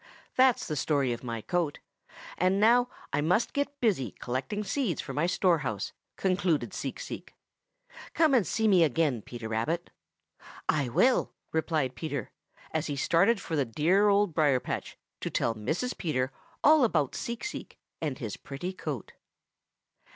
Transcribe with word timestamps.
That's 0.35 0.65
the 0.67 0.75
story 0.75 1.13
of 1.13 1.23
my 1.23 1.41
coat, 1.41 1.77
and 2.35 2.59
now 2.59 2.89
I 3.13 3.21
must 3.21 3.53
get 3.53 3.79
busy 3.79 4.15
collecting 4.19 4.63
seeds 4.63 4.99
for 4.99 5.13
my 5.13 5.27
storehouse," 5.27 5.93
concluded 6.17 6.73
Seek 6.73 6.99
Seek. 6.99 7.35
"Come 8.15 8.33
and 8.33 8.47
see 8.47 8.67
me 8.67 8.83
again, 8.83 9.21
Peter 9.21 9.47
Rabbit." 9.47 9.91
"I 10.67 10.89
will," 10.89 11.33
replied 11.51 11.93
Peter, 11.93 12.31
as 12.71 12.87
he 12.87 12.95
started 12.95 13.39
for 13.39 13.55
the 13.55 13.63
dear 13.63 14.07
Old 14.07 14.33
Briar 14.33 14.59
patch 14.59 14.97
to 15.19 15.29
tell 15.29 15.53
Mrs. 15.53 15.95
Peter 15.95 16.31
all 16.63 16.83
about 16.83 17.13
Seek 17.13 17.43
Seek 17.43 17.77
and 18.01 18.17
his 18.17 18.37
pretty 18.37 18.73
coat. 18.73 18.81
XIII 18.81 18.89
WHERE 19.19 19.99
OLD 19.99 20.05
MR. 20.07 20.09